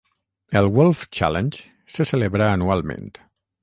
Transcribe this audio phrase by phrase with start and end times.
[0.51, 1.69] El Wolf Challenge
[1.99, 3.19] se celebra anualment.